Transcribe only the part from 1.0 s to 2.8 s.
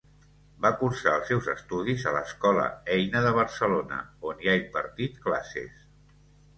els seus estudis a l'Escola